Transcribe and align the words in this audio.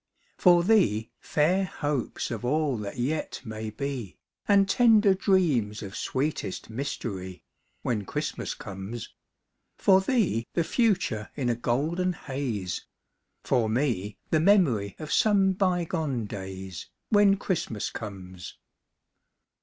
For 0.35 0.63
thee, 0.63 1.11
fair 1.19 1.63
hopes 1.63 2.31
of 2.31 2.43
all 2.43 2.75
that 2.77 2.97
yet 2.97 3.39
may 3.45 3.69
be, 3.69 4.17
And 4.47 4.67
tender 4.67 5.13
dreams 5.13 5.83
of 5.83 5.95
sweetest 5.95 6.71
mystery, 6.71 7.43
When 7.83 8.05
Christmas 8.05 8.55
comes. 8.55 9.13
For 9.77 10.01
thee, 10.01 10.47
the 10.55 10.63
future 10.63 11.29
in 11.35 11.49
a 11.51 11.55
golden 11.55 12.13
haze, 12.13 12.87
For 13.43 13.69
me, 13.69 14.17
the 14.31 14.39
memory 14.39 14.95
of 14.97 15.13
some 15.13 15.51
bygone 15.53 16.25
days, 16.25 16.87
When 17.09 17.37
Christmas 17.37 17.91
comes. 17.91 18.57